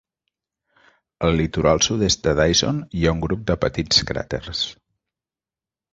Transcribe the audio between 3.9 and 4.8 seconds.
cràters.